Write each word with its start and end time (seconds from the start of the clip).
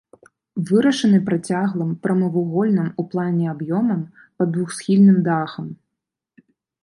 Вырашаны 0.67 1.17
працяглым 1.27 1.91
прамавугольным 2.05 2.87
у 3.03 3.05
плане 3.11 3.45
аб'ёмам 3.53 4.01
пад 4.37 4.47
двухсхільным 4.55 5.17
дахам. 5.27 5.67